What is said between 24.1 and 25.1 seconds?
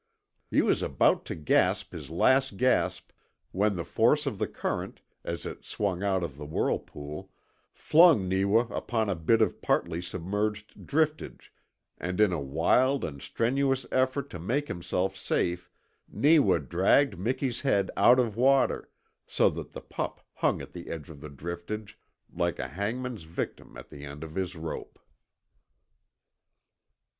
of his rope.